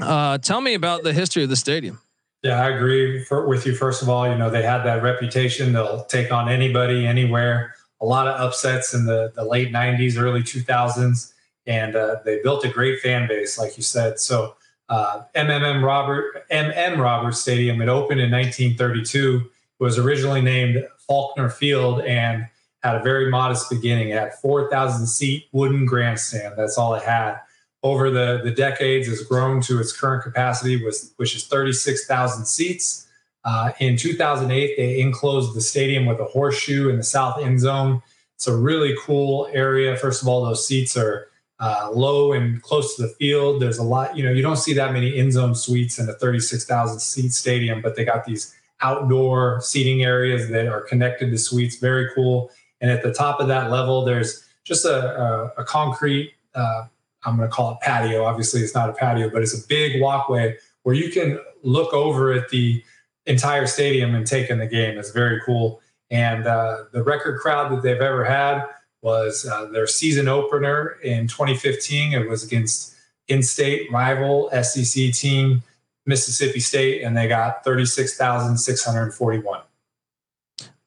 [0.00, 2.00] uh tell me about the history of the stadium.
[2.42, 3.74] Yeah, I agree for, with you.
[3.74, 7.74] First of all, you know they had that reputation; they'll take on anybody, anywhere.
[8.00, 11.32] A lot of upsets in the the late '90s, early 2000s,
[11.66, 14.18] and uh, they built a great fan base, like you said.
[14.18, 14.56] So,
[14.88, 17.80] uh, MMM Robert MM Roberts Stadium.
[17.80, 19.42] It opened in 1932.
[19.44, 22.48] It was originally named Faulkner Field and
[22.82, 24.08] had a very modest beginning.
[24.08, 26.54] It had 4,000 seat wooden grandstand.
[26.56, 27.36] That's all it had.
[27.82, 33.06] Over the, the decades, has grown to its current capacity, was, which is 36,000 seats.
[33.44, 38.00] Uh, in 2008, they enclosed the stadium with a horseshoe in the south end zone.
[38.36, 39.94] It's a really cool area.
[39.98, 41.28] First of all, those seats are
[41.60, 43.60] uh, low and close to the field.
[43.60, 46.14] There's a lot, you know, you don't see that many end zone suites in a
[46.14, 51.76] 36,000 seat stadium, but they got these outdoor seating areas that are connected to suites.
[51.76, 52.50] Very cool.
[52.80, 56.84] And at the top of that level, there's just a, a, a concrete, uh,
[57.24, 58.24] I'm going to call it patio.
[58.24, 62.32] Obviously, it's not a patio, but it's a big walkway where you can look over
[62.32, 62.82] at the
[63.26, 64.98] entire stadium and take in the game.
[64.98, 65.80] It's very cool.
[66.10, 68.64] And uh, the record crowd that they've ever had
[69.00, 72.12] was uh, their season opener in 2015.
[72.12, 72.94] It was against
[73.28, 75.62] in-state rival SEC team
[76.06, 79.60] Mississippi State, and they got 36,641.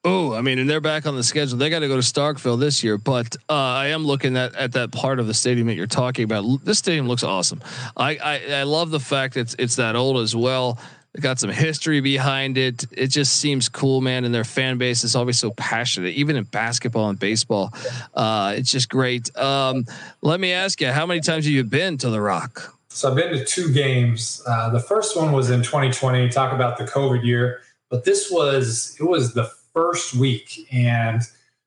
[0.07, 1.57] Oh, I mean, and they're back on the schedule.
[1.57, 4.73] They got to go to Starkville this year, but uh, I am looking at at
[4.73, 6.63] that part of the stadium that you're talking about.
[6.63, 7.59] This stadium looks awesome.
[7.97, 10.77] I I, I love the fact it's it's that old as well.
[11.15, 12.85] It got some history behind it.
[12.91, 14.25] It just seems cool, man.
[14.25, 17.73] And their fan base is always so passionate, even in basketball and baseball.
[18.13, 19.35] Uh, it's just great.
[19.37, 19.85] Um,
[20.21, 22.74] let me ask you, how many times have you been to the Rock?
[22.95, 24.41] So I've been to two games.
[24.47, 26.29] Uh, the first one was in 2020.
[26.29, 31.21] Talk about the COVID year, but this was it was the first week, and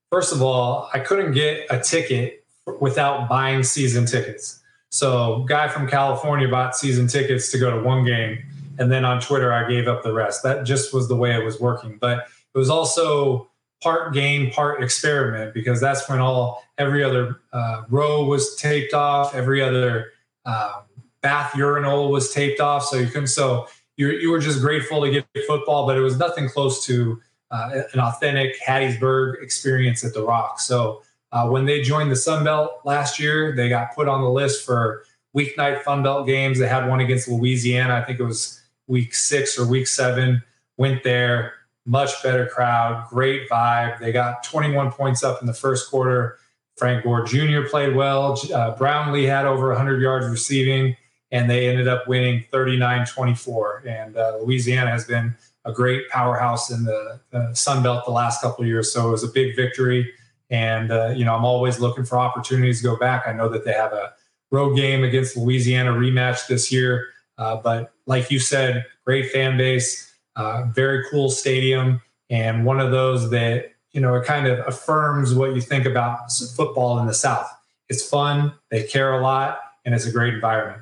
[0.09, 2.43] first of all, I couldn't get a ticket
[2.81, 4.59] without buying season tickets.
[4.89, 8.43] So, guy from California bought season tickets to go to one game,
[8.79, 10.41] and then on Twitter, I gave up the rest.
[10.41, 11.99] That just was the way it was working.
[12.01, 13.51] But it was also
[13.83, 19.35] part game, part experiment because that's when all every other uh, row was taped off,
[19.35, 20.07] every other
[20.45, 20.85] um,
[21.21, 23.27] bath urinal was taped off, so you couldn't.
[23.27, 27.19] So you you were just grateful to get football, but it was nothing close to
[27.51, 30.59] uh, an authentic Hattiesburg experience at the Rock.
[30.59, 31.01] So
[31.31, 34.65] uh, when they joined the Sun Belt last year, they got put on the list
[34.65, 35.03] for
[35.35, 36.59] weeknight Fun Belt games.
[36.59, 37.95] They had one against Louisiana.
[37.95, 40.41] I think it was week six or week seven.
[40.77, 41.53] Went there,
[41.85, 43.99] much better crowd, great vibe.
[43.99, 46.39] They got 21 points up in the first quarter.
[46.77, 47.63] Frank Gore Jr.
[47.69, 48.39] played well.
[48.53, 50.95] Uh, Brownlee had over 100 yards receiving
[51.31, 53.85] and they ended up winning 39-24.
[53.85, 58.41] And uh, Louisiana has been a great powerhouse in the, the Sun Belt the last
[58.41, 60.11] couple of years, so it was a big victory.
[60.49, 63.27] And uh, you know, I'm always looking for opportunities to go back.
[63.27, 64.13] I know that they have a
[64.51, 70.11] road game against Louisiana rematch this year, uh, but like you said, great fan base,
[70.35, 75.35] uh, very cool stadium, and one of those that you know it kind of affirms
[75.35, 77.49] what you think about football in the South.
[77.89, 80.81] It's fun, they care a lot, and it's a great environment.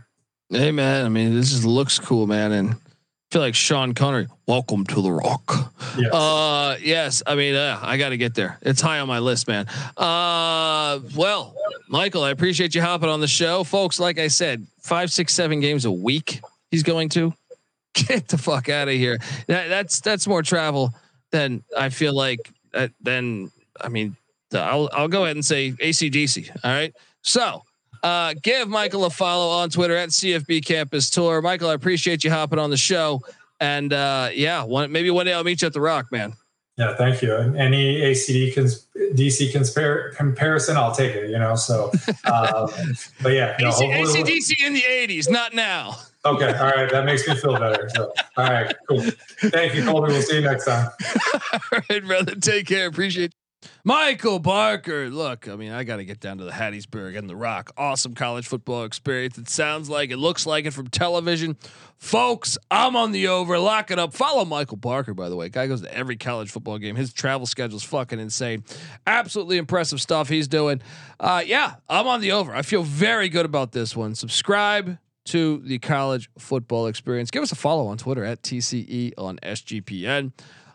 [0.49, 2.75] Hey man, I mean this just looks cool, man, and I
[3.31, 4.27] feel like Sean Connery.
[4.47, 5.73] Welcome to the Rock.
[5.97, 6.13] Yes.
[6.13, 7.21] Uh, yes.
[7.27, 8.57] I mean, uh, I got to get there.
[8.61, 9.67] It's high on my list, man.
[9.97, 11.53] Uh, well,
[11.89, 13.99] Michael, I appreciate you hopping on the show, folks.
[13.99, 16.39] Like I said, five, six, seven games a week.
[16.71, 17.33] He's going to
[17.93, 19.17] get the fuck out of here.
[19.47, 20.93] That, that's that's more travel
[21.31, 22.39] than I feel like.
[22.73, 24.15] Uh, then I mean,
[24.53, 26.49] I'll I'll go ahead and say ACDC.
[26.63, 26.93] All right.
[27.21, 27.63] So
[28.03, 31.41] uh, give Michael a follow on Twitter at CFB Campus Tour.
[31.41, 33.21] Michael, I appreciate you hopping on the show.
[33.59, 36.33] And uh, yeah, one, maybe one day I'll meet you at the Rock, man.
[36.77, 37.35] Yeah, thank you.
[37.35, 41.31] And any ACD cons- DC conspar- comparison, I'll take it.
[41.31, 41.91] You know, so.
[42.25, 42.69] Um,
[43.21, 45.97] but yeah, AC, ACDC in the '80s, not now.
[46.23, 47.89] Okay, all right, that makes me feel better.
[47.95, 49.01] So, all right, cool.
[49.39, 50.11] Thank you, Colby.
[50.11, 50.89] We'll see you next time.
[51.53, 52.35] all right, brother.
[52.35, 52.87] Take care.
[52.87, 53.33] Appreciate.
[53.83, 55.09] Michael Barker.
[55.09, 57.71] Look, I mean, I got to get down to the Hattiesburg and the Rock.
[57.77, 59.37] Awesome college football experience.
[59.37, 61.57] It sounds like it looks like it from television.
[61.97, 63.57] Folks, I'm on the over.
[63.57, 64.13] Lock it up.
[64.13, 65.49] Follow Michael Barker, by the way.
[65.49, 66.95] Guy goes to every college football game.
[66.95, 68.63] His travel schedule's fucking insane.
[69.07, 70.81] Absolutely impressive stuff he's doing.
[71.19, 72.53] Uh, yeah, I'm on the over.
[72.53, 74.15] I feel very good about this one.
[74.15, 77.31] Subscribe to the college football experience.
[77.31, 80.31] Give us a follow on Twitter at TCE on SGPN.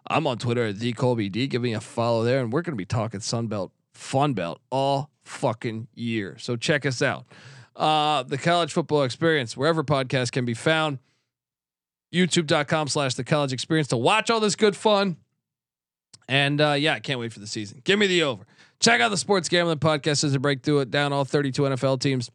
[0.06, 1.46] I'm on Twitter at the Colby D.
[1.46, 5.10] Give me a follow there, and we're going to be talking Sunbelt, Fun Belt all
[5.24, 6.36] fucking year.
[6.38, 7.24] So check us out.
[7.74, 10.98] Uh, the college football experience, wherever podcasts can be found.
[12.12, 15.16] YouTube.com slash the college experience to watch all this good fun.
[16.28, 17.80] And uh, yeah, I can't wait for the season.
[17.84, 18.44] Give me the over.
[18.80, 22.00] Check out the Sports Gambling Podcast as a break through it down all 32 NFL
[22.00, 22.30] teams.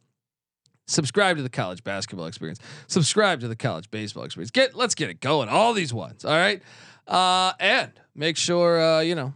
[0.86, 2.58] Subscribe to the college basketball experience.
[2.86, 4.50] Subscribe to the college baseball experience.
[4.50, 5.48] Get let's get it going.
[5.50, 6.24] All these ones.
[6.24, 6.62] All right.
[7.08, 9.32] Uh, and make sure, uh, you know,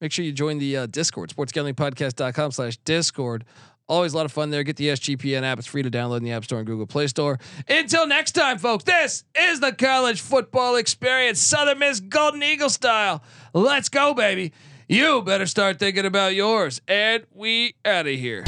[0.00, 3.44] make sure you join the uh, Discord, sportsgamblingpodcast.com slash Discord.
[3.88, 4.62] Always a lot of fun there.
[4.62, 5.58] Get the SGPN app.
[5.58, 7.38] It's free to download in the App Store and Google Play Store.
[7.68, 13.22] Until next time, folks, this is the college football experience, Southern Miss Golden Eagle style.
[13.52, 14.52] Let's go, baby.
[14.88, 16.80] You better start thinking about yours.
[16.88, 18.44] And we out of here.